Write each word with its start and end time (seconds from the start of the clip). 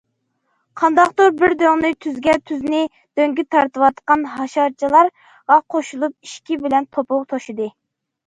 قانداقتۇر 0.81 1.27
بىر 1.41 1.51
دۆڭنى 1.57 1.89
تۈزگە، 2.05 2.33
تۈزنى 2.51 2.79
دۆڭگە 3.19 3.45
تارتىۋاتقان 3.55 4.25
ھاشارچىلارغا 4.37 5.57
قوشۇلۇپ 5.75 6.15
ئېشىكى 6.29 6.59
بىلەن 6.65 6.89
توپا 6.97 7.21
توشىدى. 7.35 7.69